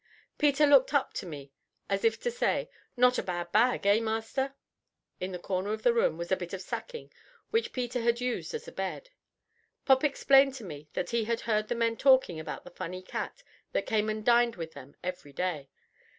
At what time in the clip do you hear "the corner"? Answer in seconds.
5.31-5.73